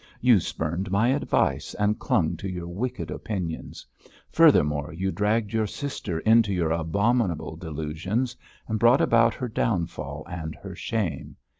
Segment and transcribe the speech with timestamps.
[0.19, 3.85] You spurned my advice and clung to your wicked opinions;
[4.31, 8.35] furthermore, you dragged your sister into your abominable delusions
[8.67, 11.35] and brought about her downfall and her shame.